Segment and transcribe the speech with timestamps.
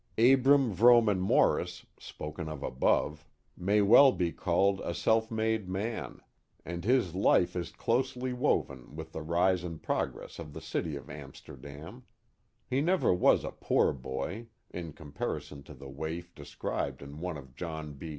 [0.17, 5.37] Abram Vrooman Morris, spoken of above, may well be In the Old Town of Amsterdam
[5.43, 6.21] 171 called a self made man,
[6.65, 11.07] and his life is closely woven with the rise and progress of the city of
[11.07, 12.05] Amsterdam.
[12.67, 17.55] He never was a poor boy, in comparison to the waif described in one of
[17.55, 18.09] John B.